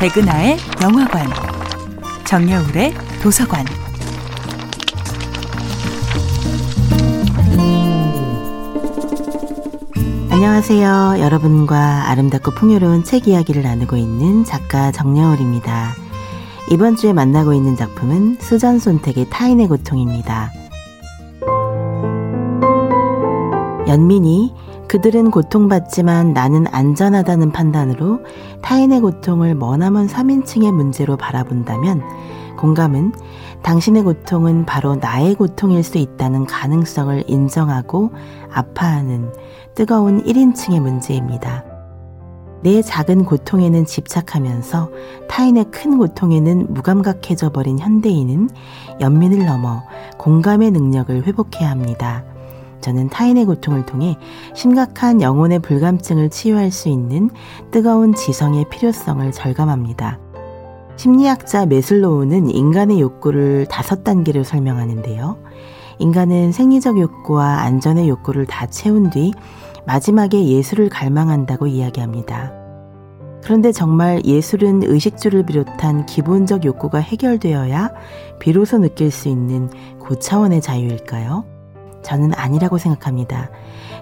백은하의 0.00 0.56
영화관, 0.82 1.26
정여울의 2.24 2.94
도서관. 3.22 3.66
안녕하세요. 10.30 11.16
여러분과 11.18 12.08
아름답고 12.08 12.52
풍요로운 12.52 13.04
책 13.04 13.28
이야기를 13.28 13.62
나누고 13.62 13.98
있는 13.98 14.46
작가 14.46 14.90
정여울입니다. 14.90 15.92
이번 16.70 16.96
주에 16.96 17.12
만나고 17.12 17.52
있는 17.52 17.76
작품은 17.76 18.38
수전 18.40 18.78
손택의 18.78 19.28
타인의 19.28 19.68
고통입니다. 19.68 20.50
연민이 23.86 24.54
그들은 24.90 25.30
고통받지만 25.30 26.32
나는 26.32 26.66
안전하다는 26.66 27.52
판단으로 27.52 28.24
타인의 28.60 28.98
고통을 29.02 29.54
머나먼 29.54 30.08
3인칭의 30.08 30.72
문제로 30.72 31.16
바라본다면 31.16 32.02
공감은 32.58 33.12
당신의 33.62 34.02
고통은 34.02 34.66
바로 34.66 34.96
나의 34.96 35.36
고통일 35.36 35.84
수 35.84 35.96
있다는 35.96 36.44
가능성을 36.44 37.22
인정하고 37.28 38.10
아파하는 38.52 39.32
뜨거운 39.76 40.24
1인칭의 40.24 40.80
문제입니다. 40.80 41.64
내 42.64 42.82
작은 42.82 43.26
고통에는 43.26 43.86
집착하면서 43.86 44.90
타인의 45.28 45.66
큰 45.70 45.98
고통에는 45.98 46.74
무감각해져 46.74 47.50
버린 47.50 47.78
현대인은 47.78 48.50
연민을 49.00 49.46
넘어 49.46 49.84
공감의 50.18 50.72
능력을 50.72 51.28
회복해야 51.28 51.70
합니다. 51.70 52.24
저는 52.80 53.08
타인의 53.08 53.44
고통을 53.44 53.86
통해 53.86 54.16
심각한 54.54 55.20
영혼의 55.22 55.58
불감증을 55.60 56.30
치유할 56.30 56.70
수 56.70 56.88
있는 56.88 57.30
뜨거운 57.70 58.14
지성의 58.14 58.66
필요성을 58.70 59.30
절감합니다. 59.32 60.18
심리학자 60.96 61.64
메슬로우는 61.66 62.50
인간의 62.50 63.00
욕구를 63.00 63.66
다섯 63.66 64.04
단계로 64.04 64.44
설명하는데요. 64.44 65.38
인간은 65.98 66.52
생리적 66.52 66.98
욕구와 66.98 67.60
안전의 67.60 68.08
욕구를 68.08 68.46
다 68.46 68.66
채운 68.66 69.10
뒤 69.10 69.32
마지막에 69.86 70.46
예술을 70.46 70.88
갈망한다고 70.88 71.66
이야기합니다. 71.66 72.52
그런데 73.42 73.72
정말 73.72 74.22
예술은 74.24 74.82
의식주를 74.84 75.44
비롯한 75.44 76.06
기본적 76.06 76.64
욕구가 76.64 76.98
해결되어야 76.98 77.90
비로소 78.38 78.78
느낄 78.78 79.10
수 79.10 79.28
있는 79.28 79.70
고차원의 79.98 80.60
자유일까요? 80.60 81.44
저는 82.02 82.32
아니라고 82.34 82.78
생각합니다. 82.78 83.50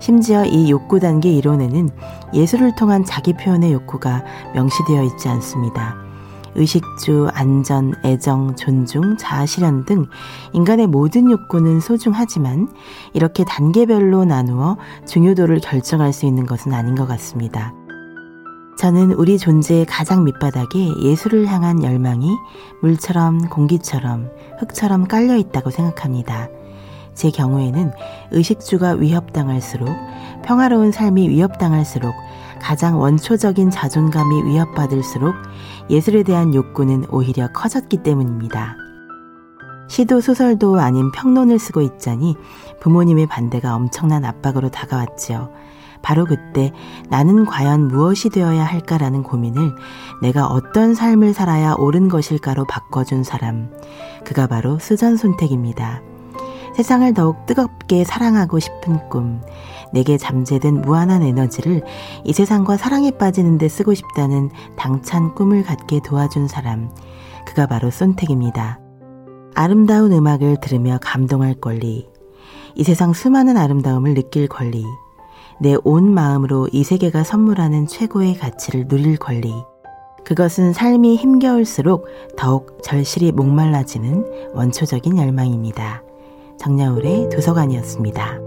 심지어 0.00 0.44
이 0.44 0.70
욕구 0.70 1.00
단계 1.00 1.32
이론에는 1.32 1.90
예술을 2.34 2.74
통한 2.76 3.04
자기 3.04 3.32
표현의 3.32 3.72
욕구가 3.72 4.24
명시되어 4.54 5.02
있지 5.04 5.28
않습니다. 5.28 5.96
의식주, 6.56 7.28
안전, 7.32 7.94
애정, 8.04 8.56
존중, 8.56 9.16
자아실현 9.18 9.84
등 9.84 10.06
인간의 10.52 10.86
모든 10.86 11.30
욕구는 11.30 11.80
소중하지만 11.80 12.68
이렇게 13.12 13.44
단계별로 13.44 14.24
나누어 14.24 14.76
중요도를 15.06 15.60
결정할 15.60 16.12
수 16.12 16.26
있는 16.26 16.46
것은 16.46 16.72
아닌 16.72 16.94
것 16.94 17.06
같습니다. 17.06 17.74
저는 18.78 19.12
우리 19.12 19.38
존재의 19.38 19.86
가장 19.86 20.24
밑바닥에 20.24 21.00
예술을 21.02 21.46
향한 21.46 21.82
열망이 21.82 22.36
물처럼 22.82 23.48
공기처럼 23.48 24.30
흙처럼 24.58 25.08
깔려 25.08 25.36
있다고 25.36 25.70
생각합니다. 25.70 26.48
제 27.16 27.30
경우에는 27.30 27.92
의식주가 28.30 28.92
위협당할수록 28.92 29.88
평화로운 30.44 30.92
삶이 30.92 31.28
위협당할수록 31.28 32.14
가장 32.60 33.00
원초적인 33.00 33.70
자존감이 33.70 34.44
위협받을수록 34.44 35.34
예술에 35.90 36.22
대한 36.22 36.54
욕구는 36.54 37.06
오히려 37.10 37.48
커졌기 37.52 37.98
때문입니다. 37.98 38.76
시도 39.88 40.20
소설도 40.20 40.78
아닌 40.78 41.10
평론을 41.12 41.58
쓰고 41.58 41.80
있자니 41.80 42.36
부모님의 42.80 43.26
반대가 43.26 43.74
엄청난 43.74 44.24
압박으로 44.24 44.68
다가왔지요. 44.70 45.50
바로 46.02 46.24
그때 46.24 46.72
나는 47.08 47.46
과연 47.46 47.88
무엇이 47.88 48.28
되어야 48.28 48.64
할까라는 48.64 49.22
고민을 49.22 49.72
내가 50.22 50.46
어떤 50.46 50.94
삶을 50.94 51.34
살아야 51.34 51.74
옳은 51.74 52.08
것일까로 52.08 52.64
바꿔준 52.66 53.24
사람. 53.24 53.70
그가 54.24 54.46
바로 54.46 54.78
수전 54.78 55.16
손택입니다. 55.16 56.02
세상을 56.76 57.14
더욱 57.14 57.46
뜨겁게 57.46 58.04
사랑하고 58.04 58.58
싶은 58.58 59.08
꿈, 59.08 59.40
내게 59.94 60.18
잠재된 60.18 60.82
무한한 60.82 61.22
에너지를 61.22 61.82
이 62.22 62.34
세상과 62.34 62.76
사랑에 62.76 63.12
빠지는 63.12 63.56
데 63.56 63.66
쓰고 63.66 63.94
싶다는 63.94 64.50
당찬 64.76 65.34
꿈을 65.34 65.62
갖게 65.62 66.00
도와준 66.04 66.48
사람, 66.48 66.90
그가 67.46 67.66
바로 67.66 67.90
손택입니다. 67.90 68.78
아름다운 69.54 70.12
음악을 70.12 70.58
들으며 70.60 70.98
감동할 71.00 71.54
권리, 71.54 72.10
이 72.74 72.84
세상 72.84 73.14
수많은 73.14 73.56
아름다움을 73.56 74.12
느낄 74.12 74.46
권리, 74.46 74.84
내 75.62 75.76
온 75.82 76.12
마음으로 76.12 76.68
이 76.72 76.84
세계가 76.84 77.24
선물하는 77.24 77.86
최고의 77.86 78.36
가치를 78.36 78.86
누릴 78.86 79.16
권리, 79.16 79.54
그것은 80.26 80.74
삶이 80.74 81.16
힘겨울수록 81.16 82.06
더욱 82.36 82.82
절실히 82.82 83.32
목말라지는 83.32 84.52
원초적인 84.52 85.16
열망입니다. 85.16 86.02
정야울의 86.58 87.28
도서관이었습니다. 87.30 88.45